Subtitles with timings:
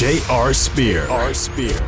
[0.00, 0.54] J.R.
[0.54, 1.06] Spear.
[1.08, 1.34] R.
[1.34, 1.78] Spear.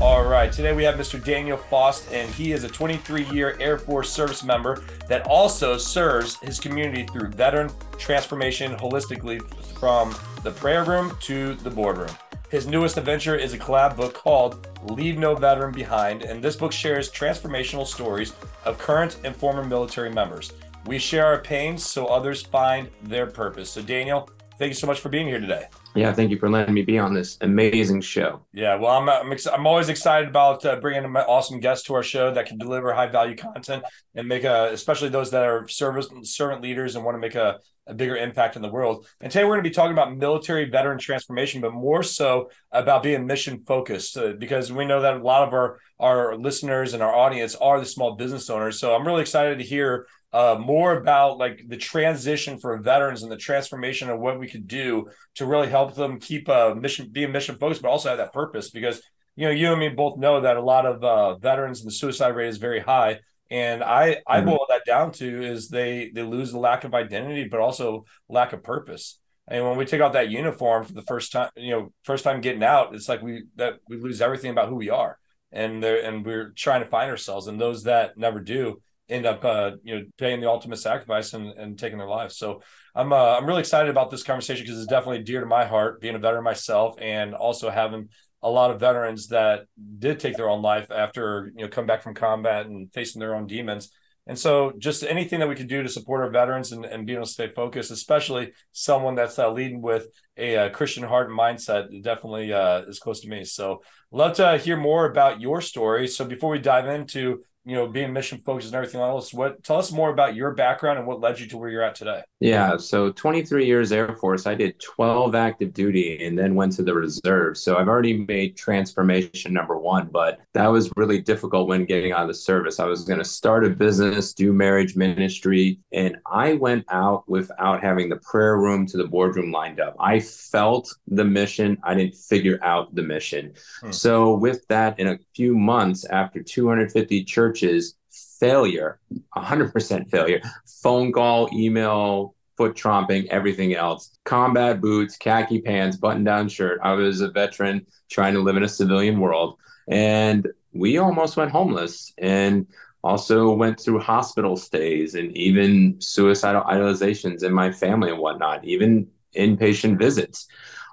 [0.00, 1.22] All right, today we have Mr.
[1.22, 6.36] Daniel Faust, and he is a 23 year Air Force service member that also serves
[6.36, 9.42] his community through veteran transformation holistically
[9.78, 12.16] from the prayer room to the boardroom.
[12.48, 16.72] His newest adventure is a collab book called Leave No Veteran Behind, and this book
[16.72, 18.32] shares transformational stories
[18.64, 20.54] of current and former military members.
[20.86, 23.68] We share our pains so others find their purpose.
[23.68, 25.66] So, Daniel, thank you so much for being here today.
[25.94, 28.44] Yeah, thank you for letting me be on this amazing show.
[28.52, 31.94] Yeah, well, I'm I'm, ex- I'm always excited about uh, bringing an awesome guests to
[31.94, 33.84] our show that can deliver high value content
[34.14, 37.58] and make a, especially those that are service servant leaders and want to make a,
[37.86, 39.06] a bigger impact in the world.
[39.20, 43.02] And today we're going to be talking about military veteran transformation, but more so about
[43.02, 47.02] being mission focused uh, because we know that a lot of our our listeners and
[47.02, 48.78] our audience are the small business owners.
[48.78, 53.32] So I'm really excited to hear uh, more about like the transition for veterans and
[53.32, 57.32] the transformation of what we could do to really help them keep a mission, being
[57.32, 58.70] mission focused, but also have that purpose.
[58.70, 59.00] Because
[59.36, 61.94] you know, you and me both know that a lot of uh, veterans and the
[61.94, 63.20] suicide rate is very high.
[63.50, 64.50] And I, I mm-hmm.
[64.50, 68.52] boil that down to is they they lose the lack of identity, but also lack
[68.52, 69.18] of purpose.
[69.46, 72.40] And when we take out that uniform for the first time, you know, first time
[72.40, 75.18] getting out, it's like we that we lose everything about who we are,
[75.50, 77.46] and there and we're trying to find ourselves.
[77.46, 81.48] And those that never do, end up uh, you know paying the ultimate sacrifice and,
[81.58, 82.36] and taking their lives.
[82.36, 82.62] So
[82.94, 86.00] I'm uh, I'm really excited about this conversation because it's definitely dear to my heart,
[86.00, 88.08] being a veteran myself, and also having
[88.42, 89.66] a lot of veterans that
[89.98, 93.34] did take their own life after you know come back from combat and facing their
[93.34, 93.90] own demons.
[94.28, 97.14] And so, just anything that we can do to support our veterans and, and be
[97.14, 100.06] able to stay focused, especially someone that's uh, leading with
[100.36, 103.44] a, a, uh, Christian heart and mindset, definitely uh, is close to me.
[103.44, 106.06] So, love to hear more about your story.
[106.08, 109.76] So, before we dive into you know being mission focused and everything else what tell
[109.76, 112.22] us more about your background and what led you to where you're at today.
[112.40, 116.82] Yeah so 23 years air force i did 12 active duty and then went to
[116.82, 117.58] the reserve.
[117.58, 122.22] So i've already made transformation number one but that was really difficult when getting out
[122.22, 122.80] of the service.
[122.80, 127.82] I was going to start a business do marriage ministry and i went out without
[127.82, 129.94] having the prayer room to the boardroom lined up.
[130.00, 133.52] I felt the mission i didn't figure out the mission.
[133.80, 133.90] Hmm.
[133.90, 138.98] so with that in a few months after 250 churches churches failure
[139.36, 140.40] 100% failure.
[140.82, 144.18] Phone call email foot tromping everything else.
[144.24, 146.80] Combat boots khaki pants button down shirt.
[146.82, 149.56] I was a veteran trying to live in a civilian world.
[149.88, 152.66] And we almost went homeless and
[153.04, 159.06] also went through hospital stays and even suicidal idealizations in my family and whatnot even
[159.36, 160.48] inpatient visits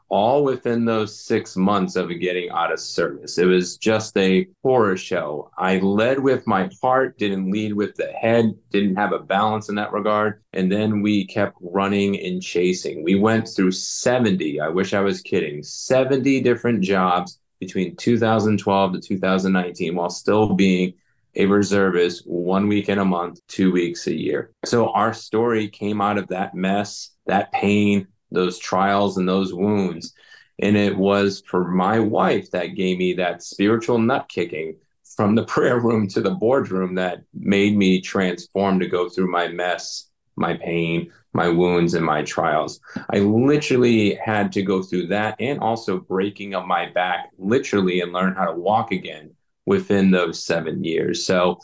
[0.10, 3.38] all within those six months of getting out of service.
[3.38, 5.52] It was just a horror show.
[5.58, 9.76] I led with my heart, didn't lead with the head, didn't have a balance in
[9.76, 10.44] that regard.
[10.54, 13.04] And then we kept running and chasing.
[13.04, 19.00] We went through 70, I wish I was kidding, 70 different jobs between 2012 to
[19.00, 20.94] 2019 while still being
[21.36, 24.52] a reservist one weekend a month, two weeks a year.
[24.64, 30.14] So our story came out of that mess, that pain, those trials and those wounds.
[30.60, 34.76] And it was for my wife that gave me that spiritual nut kicking
[35.16, 39.48] from the prayer room to the boardroom that made me transform to go through my
[39.48, 42.80] mess, my pain, my wounds, and my trials.
[43.10, 48.14] I literally had to go through that and also breaking of my back, literally, and
[48.14, 49.32] learn how to walk again
[49.66, 51.26] within those seven years.
[51.26, 51.60] So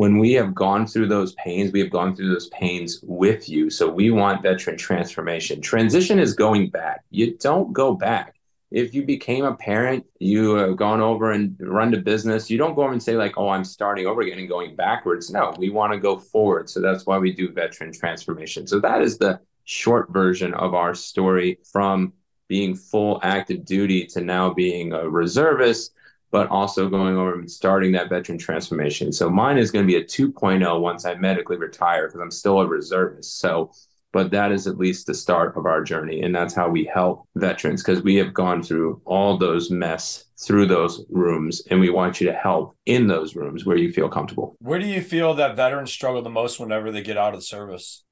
[0.00, 3.68] when we have gone through those pains, we have gone through those pains with you.
[3.68, 5.60] So we want veteran transformation.
[5.60, 7.04] Transition is going back.
[7.10, 8.36] You don't go back.
[8.70, 12.74] If you became a parent, you have gone over and run the business, you don't
[12.74, 15.28] go over and say, like, oh, I'm starting over again and going backwards.
[15.30, 16.70] No, we want to go forward.
[16.70, 18.66] So that's why we do veteran transformation.
[18.66, 22.14] So that is the short version of our story from
[22.48, 25.92] being full active duty to now being a reservist
[26.30, 29.12] but also going over and starting that veteran transformation.
[29.12, 32.60] So mine is going to be a 2.0 once I medically retire because I'm still
[32.60, 33.38] a reservist.
[33.40, 33.72] So,
[34.12, 36.22] but that is at least the start of our journey.
[36.22, 40.66] And that's how we help veterans because we have gone through all those mess through
[40.66, 44.56] those rooms and we want you to help in those rooms where you feel comfortable.
[44.60, 47.44] Where do you feel that veterans struggle the most whenever they get out of the
[47.44, 48.04] service?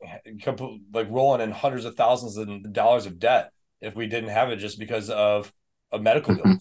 [0.94, 3.51] like rolling in hundreds of thousands of dollars of debt
[3.81, 5.53] if we didn't have it just because of
[5.94, 6.57] a medical bill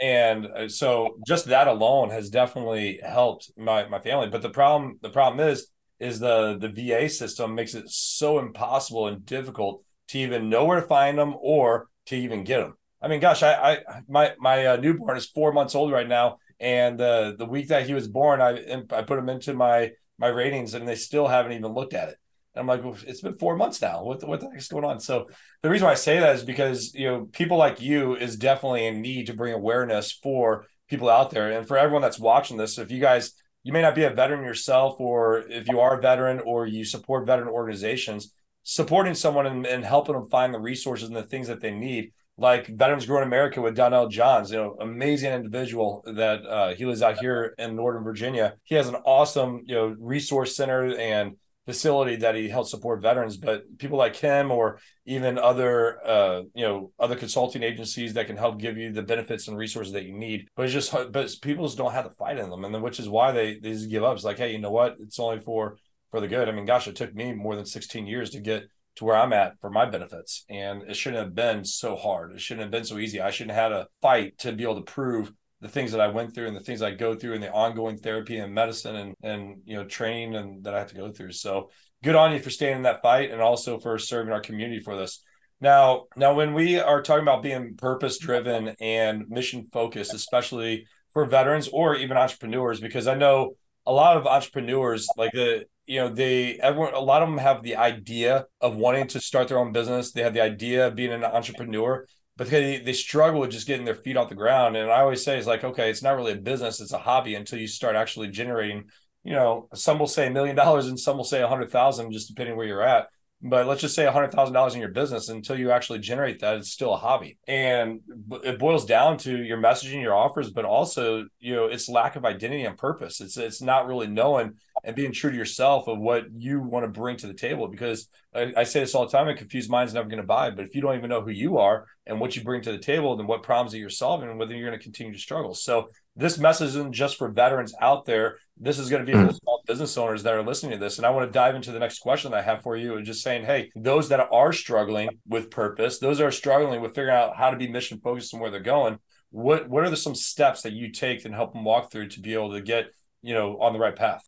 [0.00, 4.28] and uh, so just that alone has definitely helped my my family.
[4.28, 9.08] But the problem the problem is is the the VA system makes it so impossible
[9.08, 13.08] and difficult to even know where to find them or to even get them I
[13.08, 13.78] mean, gosh, I, I
[14.08, 17.86] my my uh, newborn is four months old right now, and uh, the week that
[17.86, 21.52] he was born, I I put him into my my ratings, and they still haven't
[21.52, 22.16] even looked at it.
[22.54, 24.02] And I'm like, well, it's been four months now.
[24.02, 24.98] What the, what the heck's going on?
[24.98, 25.28] So
[25.62, 28.86] the reason why I say that is because you know people like you is definitely
[28.86, 32.78] in need to bring awareness for people out there, and for everyone that's watching this.
[32.78, 36.00] If you guys you may not be a veteran yourself, or if you are a
[36.00, 41.08] veteran, or you support veteran organizations, supporting someone and, and helping them find the resources
[41.08, 44.76] and the things that they need like Veterans Growing America with Donnell Johns, you know,
[44.80, 48.54] amazing individual that uh, he lives out here in Northern Virginia.
[48.62, 53.36] He has an awesome, you know, resource center and facility that he helps support veterans.
[53.36, 58.36] But people like him, or even other, uh, you know, other consulting agencies that can
[58.36, 60.48] help give you the benefits and resources that you need.
[60.54, 63.00] But it's just, but people just don't have the fight in them, and then which
[63.00, 64.14] is why they they just give up.
[64.14, 64.96] It's like, hey, you know what?
[65.00, 65.76] It's only for
[66.12, 66.48] for the good.
[66.48, 69.32] I mean, gosh, it took me more than 16 years to get to where I'm
[69.32, 70.44] at for my benefits.
[70.50, 72.32] And it shouldn't have been so hard.
[72.32, 73.20] It shouldn't have been so easy.
[73.20, 76.08] I shouldn't have had a fight to be able to prove the things that I
[76.08, 79.14] went through and the things I go through and the ongoing therapy and medicine and
[79.22, 81.32] and you know training and that I have to go through.
[81.32, 81.70] So
[82.02, 84.96] good on you for staying in that fight and also for serving our community for
[84.96, 85.22] this.
[85.60, 91.24] Now, now when we are talking about being purpose driven and mission focused, especially for
[91.24, 96.08] veterans or even entrepreneurs, because I know a lot of entrepreneurs like the you know
[96.10, 99.72] they everyone a lot of them have the idea of wanting to start their own
[99.72, 100.12] business.
[100.12, 103.86] They have the idea of being an entrepreneur, but they they struggle with just getting
[103.86, 104.76] their feet off the ground.
[104.76, 107.34] And I always say it's like okay, it's not really a business; it's a hobby
[107.34, 108.84] until you start actually generating.
[109.24, 112.12] You know, some will say a million dollars and some will say a hundred thousand,
[112.12, 113.08] just depending where you're at
[113.40, 116.92] but let's just say $100,000 in your business until you actually generate that it's still
[116.92, 117.38] a hobby.
[117.46, 118.00] And
[118.42, 122.24] it boils down to your messaging your offers but also you know it's lack of
[122.24, 123.20] identity and purpose.
[123.20, 124.54] It's it's not really knowing
[124.84, 128.08] and being true to yourself of what you want to bring to the table because
[128.34, 130.50] I, I say this all the time a confused mind's never going to buy.
[130.50, 132.78] But if you don't even know who you are and what you bring to the
[132.78, 135.54] table then what problems that you're solving and whether you're going to continue to struggle.
[135.54, 138.38] So this message isn't just for veterans out there.
[138.60, 139.34] This is going to be for hmm.
[139.34, 140.98] small business owners that are listening to this.
[140.98, 143.06] And I want to dive into the next question that I have for you and
[143.06, 147.16] just saying, hey, those that are struggling with purpose, those that are struggling with figuring
[147.16, 148.98] out how to be mission focused and where they're going,
[149.30, 152.20] what what are the some steps that you take and help them walk through to
[152.20, 152.86] be able to get,
[153.22, 154.22] you know, on the right path?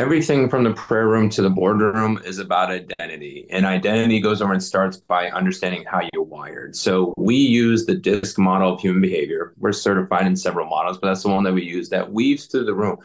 [0.00, 3.46] everything from the prayer room to the boardroom is about identity.
[3.50, 6.74] And identity goes over and starts by understanding how you're wired.
[6.74, 9.52] So we use the DISC model of human behavior.
[9.58, 12.64] We're certified in several models, but that's the one that we use that weaves through
[12.64, 12.96] the room.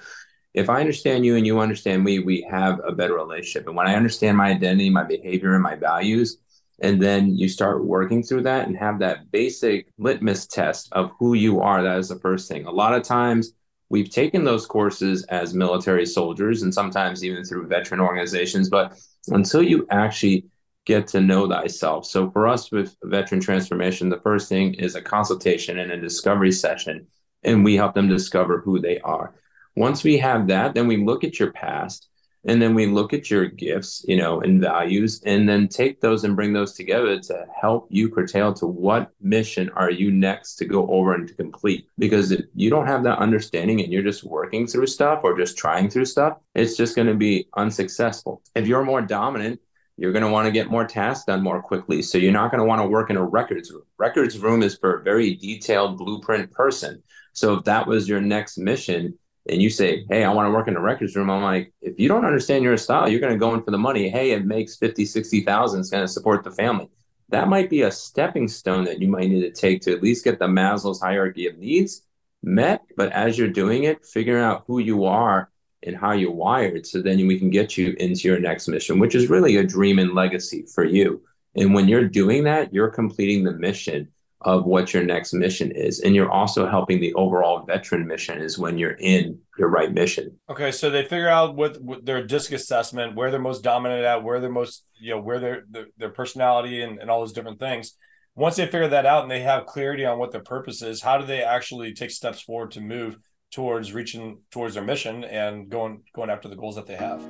[0.56, 3.68] If I understand you and you understand me, we have a better relationship.
[3.68, 6.38] And when I understand my identity, my behavior, and my values,
[6.80, 11.34] and then you start working through that and have that basic litmus test of who
[11.34, 12.66] you are, that is the first thing.
[12.66, 13.54] A lot of times,
[13.90, 18.98] we've taken those courses as military soldiers and sometimes even through veteran organizations but
[19.30, 20.46] until you actually
[20.86, 25.02] get to know thyself so for us with veteran transformation the first thing is a
[25.02, 27.06] consultation and a discovery session
[27.44, 29.36] and we help them discover who they are
[29.76, 32.10] once we have that then we look at your past
[32.48, 36.24] and then we look at your gifts you know and values and then take those
[36.24, 40.66] and bring those together to help you curtail to what mission are you next to
[40.66, 41.88] go over and to complete.
[41.98, 45.58] Because if you don't have that understanding and you're just working through stuff or just
[45.58, 48.42] trying through stuff it's just going to be unsuccessful.
[48.56, 49.60] If you're more dominant
[49.98, 52.02] you're going to want to get more tasks done more quickly.
[52.02, 53.84] So you're not going to want to work in a records room.
[53.98, 57.02] Records room is for a very detailed blueprint person.
[57.32, 59.18] So if that was your next mission
[59.50, 62.00] and you say, Hey, I want to work in the records room, I'm like, if
[62.00, 64.10] you don't understand your style, you're going to go in for the money.
[64.10, 65.80] Hey, it makes 50, 60,000.
[65.80, 66.90] It's going to support the family.
[67.30, 70.24] That might be a stepping stone that you might need to take to at least
[70.24, 72.04] get the Maslow's hierarchy of needs
[72.44, 72.84] met.
[72.96, 75.50] But as you're doing it, figuring out who you are
[75.84, 76.86] and how you're wired.
[76.86, 80.00] So then we can get you into your next mission, which is really a dream
[80.00, 81.22] and legacy for you.
[81.56, 84.10] And when you're doing that, you're completing the mission
[84.46, 86.00] of what your next mission is.
[86.02, 90.38] And you're also helping the overall veteran mission is when you're in your right mission.
[90.50, 90.72] Okay.
[90.72, 94.40] So they figure out what, what their disc assessment, where they're most dominant at, where
[94.40, 97.96] they're most, you know, where their, their, their personality and, and all those different things.
[98.36, 101.18] Once they figure that out and they have clarity on what their purpose is, how
[101.18, 103.18] do they actually take steps forward to move
[103.52, 107.26] towards reaching towards their mission and going going after the goals that they have?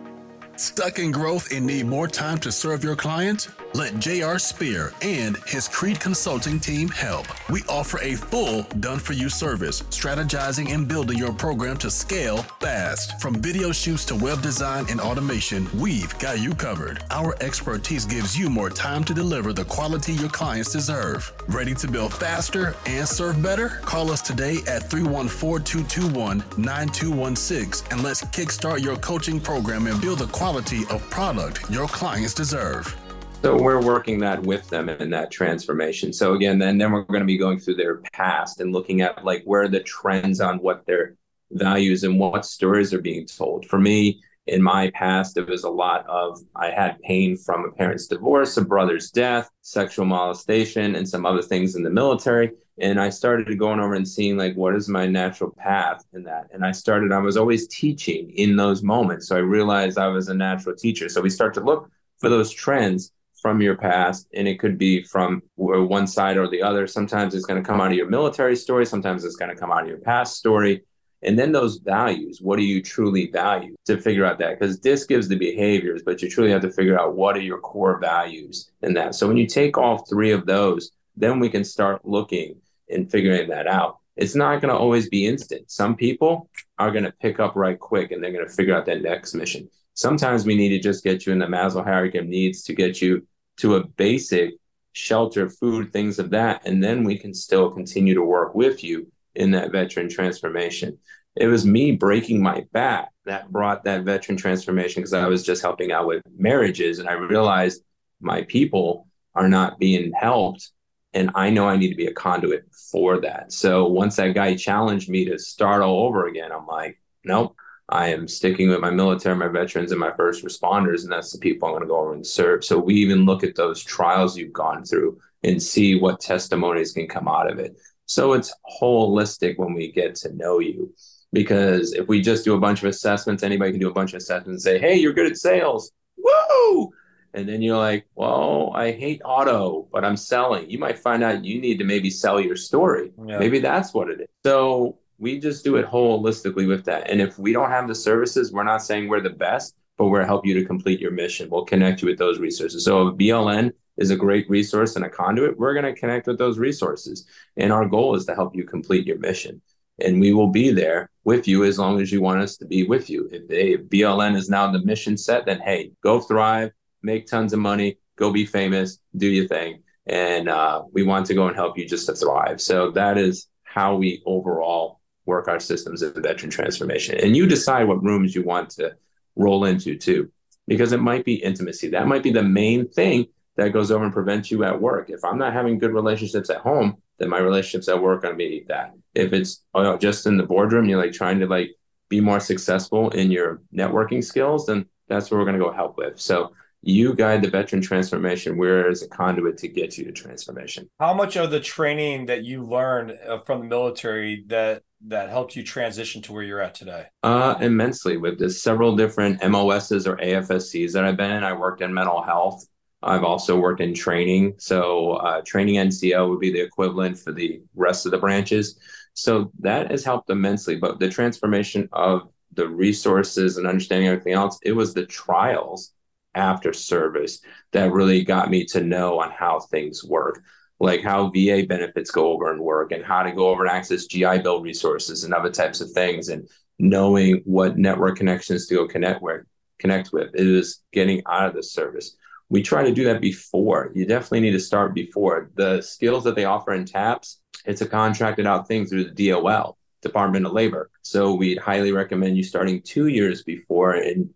[0.57, 3.49] Stuck in growth and need more time to serve your clients?
[3.75, 4.39] Let J.R.
[4.39, 7.27] Spear and his Creed Consulting team help.
[7.49, 12.37] We offer a full done for you service, strategizing and building your program to scale
[12.61, 13.19] fast.
[13.19, 17.03] From video shoots to web design and automation, we've got you covered.
[17.11, 21.33] Our expertise gives you more time to deliver the quality your clients deserve.
[21.49, 23.81] Ready to build faster and serve better?
[23.83, 30.19] Call us today at 314 221 9216 and let's kickstart your coaching program and build
[30.19, 32.95] the quality quality of product your clients deserve.
[33.41, 36.11] So we're working that with them in that transformation.
[36.13, 39.23] So again, then then we're going to be going through their past and looking at
[39.23, 41.15] like where are the trends on what their
[41.51, 43.67] values and what stories are being told.
[43.67, 47.71] For me, in my past, it was a lot of I had pain from a
[47.71, 52.51] parent's divorce, a brother's death, sexual molestation, and some other things in the military.
[52.77, 56.47] And i started going over and seeing like what is my natural path in that?
[56.51, 59.27] And i started i was always teaching in those moments.
[59.27, 61.09] So i realized i was a natural teacher.
[61.09, 61.89] So we start to look
[62.19, 63.11] for those trends
[63.45, 67.45] from your past and it could be from one side or the other sometimes it's
[67.45, 69.87] going to come out of your military story sometimes it's going to come out of
[69.87, 70.83] your past story
[71.21, 75.05] and then those values what do you truly value to figure out that because this
[75.05, 78.71] gives the behaviors but you truly have to figure out what are your core values
[78.81, 82.55] in that so when you take all three of those then we can start looking
[82.89, 83.99] and figuring that out.
[84.15, 85.69] It's not going to always be instant.
[85.69, 88.85] Some people are going to pick up right quick and they're going to figure out
[88.85, 89.69] that next mission.
[89.93, 93.01] Sometimes we need to just get you in the Maslow hierarchy of needs to get
[93.01, 93.25] you
[93.57, 94.53] to a basic
[94.93, 96.65] shelter, food, things of that.
[96.65, 100.97] And then we can still continue to work with you in that veteran transformation.
[101.35, 105.61] It was me breaking my back that brought that veteran transformation because I was just
[105.61, 106.99] helping out with marriages.
[106.99, 107.83] And I realized
[108.21, 110.71] my people are not being helped.
[111.13, 113.51] And I know I need to be a conduit for that.
[113.51, 117.55] So once that guy challenged me to start all over again, I'm like, nope,
[117.87, 121.37] I am sticking with my military, my veterans, and my first responders, and that's the
[121.37, 122.63] people I'm going to go over and serve.
[122.63, 127.07] So we even look at those trials you've gone through and see what testimonies can
[127.07, 127.77] come out of it.
[128.07, 130.93] So it's holistic when we get to know you.
[131.33, 134.17] Because if we just do a bunch of assessments, anybody can do a bunch of
[134.17, 135.91] assessments and say, hey, you're good at sales.
[136.17, 136.91] Woo!
[137.33, 140.69] And then you're like, well, I hate auto, but I'm selling.
[140.69, 143.11] You might find out you need to maybe sell your story.
[143.27, 143.37] Yeah.
[143.37, 144.27] Maybe that's what it is.
[144.45, 147.09] So we just do it holistically with that.
[147.09, 150.25] And if we don't have the services, we're not saying we're the best, but we'll
[150.25, 151.49] help you to complete your mission.
[151.49, 152.83] We'll connect you with those resources.
[152.83, 156.57] So BLN is a great resource and a conduit, we're going to connect with those
[156.57, 157.25] resources.
[157.57, 159.61] And our goal is to help you complete your mission.
[159.99, 162.83] And we will be there with you as long as you want us to be
[162.83, 163.29] with you.
[163.31, 167.53] If, they, if BLN is now the mission set, then hey, go thrive, make tons
[167.53, 169.83] of money, go be famous, do your thing.
[170.05, 172.59] And uh, we want to go and help you just to thrive.
[172.59, 177.19] So that is how we overall work our systems of veteran transformation.
[177.19, 178.95] And you decide what rooms you want to
[179.35, 180.31] roll into too,
[180.67, 181.89] because it might be intimacy.
[181.89, 183.27] That might be the main thing
[183.57, 185.09] that goes over and prevents you at work.
[185.09, 188.33] If I'm not having good relationships at home, then my relationships at work are going
[188.33, 188.93] to be that.
[189.13, 189.63] If it's
[189.99, 191.71] just in the boardroom, you're like trying to like
[192.09, 195.97] be more successful in your networking skills, then that's what we're going to go help
[195.97, 196.19] with.
[196.19, 198.57] So you guide the veteran transformation.
[198.57, 200.87] We're as a conduit to get you to transformation.
[200.99, 205.55] How much of the training that you learned uh, from the military that that helped
[205.55, 207.07] you transition to where you're at today?
[207.23, 208.17] Uh, immensely.
[208.17, 212.21] With the several different MOSs or AFSCs that I've been in, I worked in mental
[212.21, 212.65] health.
[213.03, 214.55] I've also worked in training.
[214.57, 218.79] So, uh, training NCO would be the equivalent for the rest of the branches.
[219.13, 220.75] So, that has helped immensely.
[220.75, 225.91] But the transformation of the resources and understanding everything else, it was the trials
[226.33, 230.43] after service that really got me to know on how things work
[230.79, 234.05] like how VA benefits go over and work and how to go over and access
[234.05, 236.47] GI Bill resources and other types of things and
[236.79, 239.41] knowing what network connections to go connect with
[239.79, 240.33] connect with.
[240.33, 242.15] It is getting out of the service.
[242.49, 243.91] We try to do that before.
[243.95, 245.49] You definitely need to start before.
[245.55, 249.77] The skills that they offer in TAPS, it's a contracted out thing through the DOL,
[250.01, 250.89] Department of Labor.
[251.01, 254.29] So we'd highly recommend you starting two years before and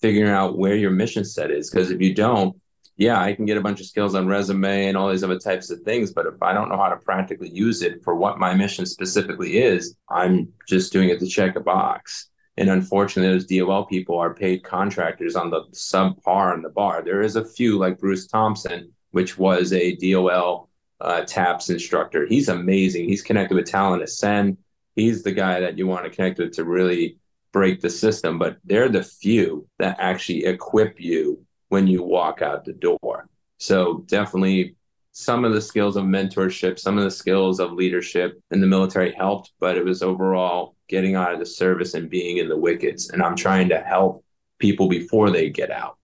[0.00, 1.70] figuring out where your mission set is.
[1.70, 2.56] Because if you don't,
[2.96, 5.70] yeah, I can get a bunch of skills on resume and all these other types
[5.70, 8.54] of things, but if I don't know how to practically use it for what my
[8.54, 12.30] mission specifically is, I'm just doing it to check a box.
[12.56, 17.02] And unfortunately, those DOL people are paid contractors on the subpar in the bar.
[17.02, 22.26] There is a few like Bruce Thompson, which was a DOL uh, TAPS instructor.
[22.26, 23.08] He's amazing.
[23.08, 24.58] He's connected with Talent Ascend.
[24.94, 27.18] He's the guy that you want to connect with to really
[27.52, 28.38] break the system.
[28.38, 31.43] But they're the few that actually equip you
[31.74, 33.26] when you walk out the door.
[33.58, 34.76] So definitely
[35.10, 39.12] some of the skills of mentorship, some of the skills of leadership in the military
[39.12, 43.10] helped, but it was overall getting out of the service and being in the wickets.
[43.10, 44.24] And I'm trying to help
[44.60, 45.98] people before they get out.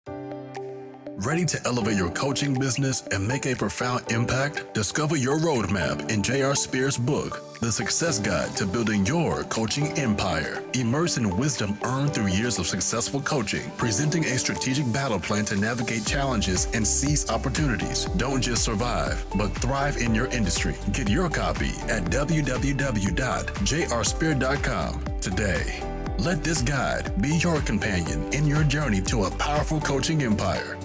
[1.21, 4.75] Ready to elevate your coaching business and make a profound impact?
[4.75, 6.55] Discover your roadmap in J.R.
[6.55, 10.63] Spears' book, The Success Guide to Building Your Coaching Empire.
[10.75, 15.57] Immerse in wisdom earned through years of successful coaching, presenting a strategic battle plan to
[15.57, 18.05] navigate challenges and seize opportunities.
[18.19, 20.75] Don't just survive, but thrive in your industry.
[20.93, 25.83] Get your copy at www.jrspear.com today.
[26.19, 30.77] Let this guide be your companion in your journey to a powerful coaching empire.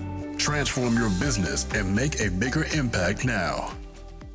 [0.41, 3.71] Transform your business and make a bigger impact now.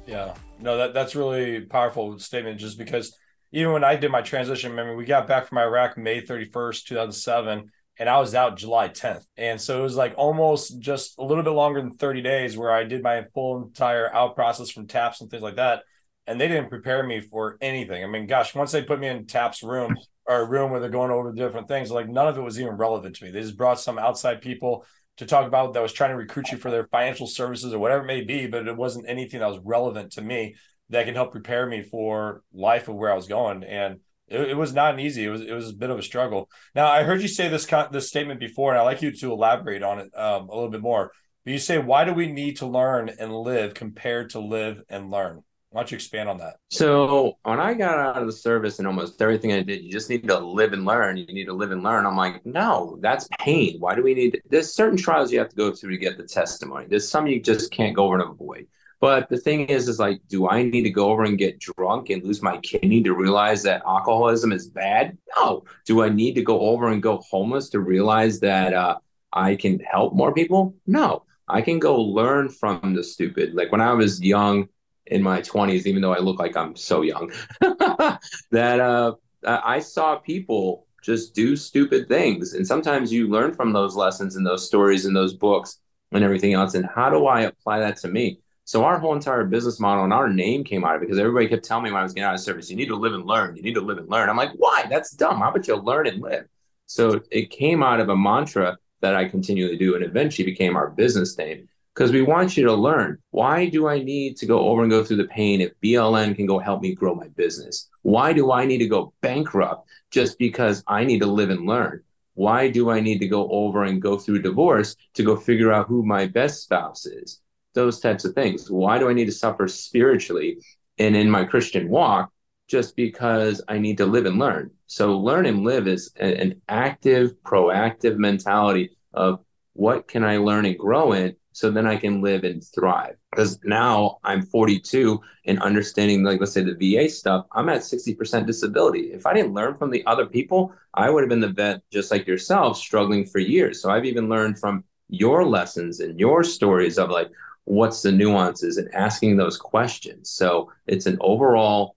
[0.07, 2.61] Yeah, no, that that's really powerful statement.
[2.61, 3.19] Just because
[3.51, 6.87] even when I did my transition, mean, we got back from Iraq May thirty first,
[6.87, 10.79] two thousand seven, and I was out July tenth, and so it was like almost
[10.79, 14.37] just a little bit longer than thirty days where I did my full entire out
[14.37, 15.83] process from TAPS and things like that,
[16.29, 18.05] and they didn't prepare me for anything.
[18.05, 20.89] I mean, gosh, once they put me in TAPS room or a room where they're
[20.89, 23.33] going over different things, like none of it was even relevant to me.
[23.33, 24.87] They just brought some outside people
[25.17, 28.05] to talk about that was trying to recruit you for their financial services or whatever
[28.05, 30.57] it may be, but it wasn't anything that was relevant to me
[30.91, 33.65] that can help prepare me for life of where I was going.
[33.65, 35.25] And it, it was not easy.
[35.25, 36.51] It was it was a bit of a struggle.
[36.75, 39.83] Now I heard you say this this statement before, and I'd like you to elaborate
[39.83, 41.13] on it um, a little bit more.
[41.45, 45.11] But you say, why do we need to learn and live compared to live and
[45.13, 45.43] learn?
[45.77, 46.57] Why don't you expand on that?
[46.71, 50.09] So when I got out of the service and almost everything I did, you just
[50.09, 51.19] need to live and learn.
[51.19, 52.07] You need to live and learn.
[52.07, 53.77] I'm like, no, that's pain.
[53.79, 54.31] Why do we need?
[54.31, 54.41] To?
[54.49, 56.87] There's certain trials you have to go through to get the testimony.
[56.89, 58.69] There's some you just can't go over and avoid.
[59.03, 62.09] But the thing is, is like, do I need to go over and get drunk
[62.09, 65.19] and lose my kidney to realize that alcoholism is bad?
[65.37, 65.65] No.
[65.85, 68.97] Do I need to go over and go homeless to realize that uh,
[69.31, 70.75] I can help more people?
[70.87, 71.25] No.
[71.47, 73.55] I can go learn from the stupid.
[73.55, 74.69] Like when I was young
[75.07, 79.15] in my 20s, even though I look like I'm so young, that uh,
[79.45, 82.55] I saw people just do stupid things.
[82.55, 85.79] And sometimes you learn from those lessons and those stories and those books
[86.13, 86.75] and everything else.
[86.75, 88.41] And how do I apply that to me?
[88.65, 91.47] So our whole entire business model and our name came out of it because everybody
[91.47, 93.25] kept telling me when I was getting out of service, you need to live and
[93.25, 93.55] learn.
[93.55, 94.29] You need to live and learn.
[94.29, 94.87] I'm like, why?
[94.91, 95.39] That's dumb.
[95.39, 96.47] How about you learn and live?
[96.87, 100.91] So it came out of a mantra that I continually do and eventually became our
[100.91, 103.17] business name because we want you to learn.
[103.31, 106.45] Why do I need to go over and go through the pain if BLN can
[106.45, 107.89] go help me grow my business?
[108.03, 112.03] Why do I need to go bankrupt just because I need to live and learn?
[112.35, 115.89] Why do I need to go over and go through divorce to go figure out
[115.89, 117.41] who my best spouse is?
[117.77, 118.69] those types of things.
[118.69, 120.59] Why do I need to suffer spiritually
[120.99, 122.33] and in my Christian walk
[122.67, 124.73] just because I need to live and learn?
[124.89, 130.77] So, learn and live is an active, proactive mentality of what can I learn and
[130.77, 133.17] grow in so then I can live and thrive.
[133.31, 138.45] Because now I'm 42 and understanding, like, let's say the VA stuff, I'm at 60%
[138.45, 139.15] disability.
[139.15, 142.11] If I didn't learn from the other people, I would have been the vet just
[142.11, 143.81] like yourself, struggling for years.
[143.81, 147.31] So I've even learned from your lessons and your stories of like,
[147.65, 150.29] what's the nuances and asking those questions.
[150.29, 151.97] So it's an overall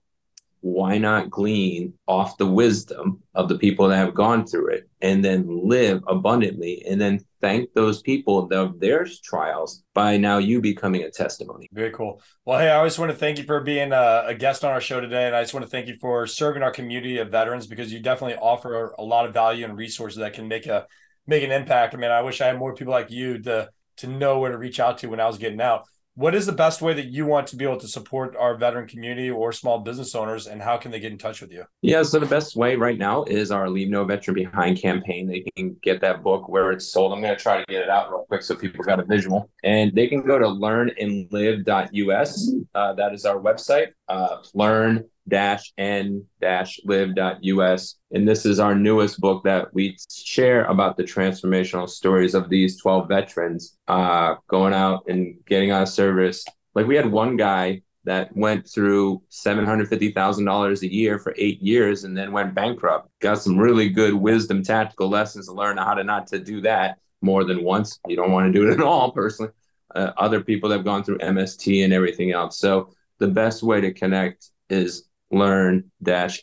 [0.60, 5.24] why not glean off the wisdom of the people that have gone through it and
[5.24, 11.02] then live abundantly and then thank those people of their trials by now you becoming
[11.02, 11.68] a testimony.
[11.72, 12.20] Very cool.
[12.44, 14.80] Well, hey, I just want to thank you for being a, a, guest on our
[14.80, 15.26] show today.
[15.26, 18.00] And I just want to thank you for serving our community of veterans because you
[18.00, 20.86] definitely offer a lot of value and resources that can make a
[21.26, 21.94] make an impact.
[21.94, 24.58] I mean, I wish I had more people like you to to know where to
[24.58, 25.84] reach out to when I was getting out.
[26.14, 28.88] What is the best way that you want to be able to support our veteran
[28.88, 31.64] community or small business owners, and how can they get in touch with you?
[31.82, 35.28] Yeah, so the best way right now is our Leave No Veteran Behind campaign.
[35.28, 37.12] They can get that book where it's sold.
[37.12, 39.48] I'm going to try to get it out real quick so people got a visual.
[39.62, 42.54] And they can go to learnandlive.us.
[42.74, 43.88] Uh, that is our website.
[44.08, 47.96] Uh, learn dash n dash live.us.
[48.12, 52.80] And this is our newest book that we share about the transformational stories of these
[52.80, 56.44] 12 veterans uh, going out and getting out of service.
[56.74, 62.16] Like we had one guy that went through $750,000 a year for eight years and
[62.16, 63.10] then went bankrupt.
[63.20, 66.98] Got some really good wisdom, tactical lessons to learn how to not to do that
[67.20, 67.98] more than once.
[68.08, 69.52] You don't want to do it at all, personally.
[69.94, 72.58] Uh, other people have gone through MST and everything else.
[72.58, 75.90] So the best way to connect is learn